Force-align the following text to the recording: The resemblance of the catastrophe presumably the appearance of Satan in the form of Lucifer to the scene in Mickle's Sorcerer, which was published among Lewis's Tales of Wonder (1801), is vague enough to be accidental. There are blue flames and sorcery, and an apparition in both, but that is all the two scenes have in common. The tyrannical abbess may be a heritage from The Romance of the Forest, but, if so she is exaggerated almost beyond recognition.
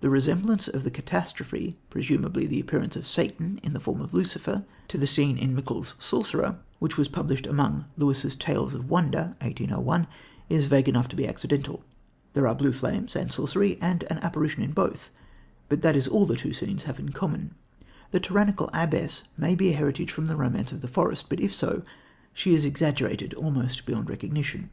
The 0.00 0.08
resemblance 0.10 0.68
of 0.68 0.84
the 0.84 0.92
catastrophe 0.92 1.74
presumably 1.90 2.46
the 2.46 2.60
appearance 2.60 2.94
of 2.94 3.04
Satan 3.04 3.58
in 3.64 3.72
the 3.72 3.80
form 3.80 4.00
of 4.00 4.14
Lucifer 4.14 4.64
to 4.86 4.96
the 4.96 5.08
scene 5.08 5.36
in 5.36 5.56
Mickle's 5.56 5.96
Sorcerer, 5.98 6.60
which 6.78 6.96
was 6.96 7.08
published 7.08 7.48
among 7.48 7.86
Lewis's 7.98 8.36
Tales 8.36 8.74
of 8.74 8.88
Wonder 8.88 9.34
(1801), 9.40 10.06
is 10.48 10.66
vague 10.66 10.88
enough 10.88 11.08
to 11.08 11.16
be 11.16 11.26
accidental. 11.26 11.82
There 12.34 12.46
are 12.46 12.54
blue 12.54 12.70
flames 12.70 13.16
and 13.16 13.32
sorcery, 13.32 13.76
and 13.80 14.04
an 14.04 14.18
apparition 14.18 14.62
in 14.62 14.70
both, 14.70 15.10
but 15.68 15.82
that 15.82 15.96
is 15.96 16.06
all 16.06 16.26
the 16.26 16.36
two 16.36 16.52
scenes 16.52 16.84
have 16.84 17.00
in 17.00 17.08
common. 17.10 17.52
The 18.12 18.20
tyrannical 18.20 18.70
abbess 18.72 19.24
may 19.36 19.56
be 19.56 19.70
a 19.70 19.76
heritage 19.76 20.12
from 20.12 20.26
The 20.26 20.36
Romance 20.36 20.70
of 20.70 20.80
the 20.80 20.86
Forest, 20.86 21.26
but, 21.28 21.40
if 21.40 21.52
so 21.52 21.82
she 22.32 22.54
is 22.54 22.64
exaggerated 22.64 23.34
almost 23.34 23.84
beyond 23.84 24.08
recognition. 24.10 24.70